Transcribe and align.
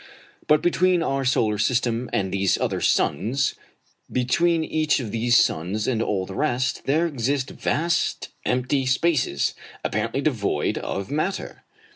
But 0.47 0.63
between 0.63 1.03
our 1.03 1.23
solar 1.23 1.59
system 1.59 2.09
and 2.11 2.31
these 2.33 2.57
other 2.57 2.81
suns 2.81 3.53
between 4.11 4.63
each 4.63 4.99
of 4.99 5.11
these 5.11 5.37
suns 5.37 5.87
and 5.87 6.01
all 6.01 6.25
the 6.25 6.33
rest 6.33 6.81
there 6.85 7.05
exist 7.05 7.51
vast 7.51 8.29
empty 8.43 8.87
spaces, 8.87 9.53
apparently 9.83 10.21
devoid 10.21 10.79
of 10.79 11.11
matter. 11.11 11.65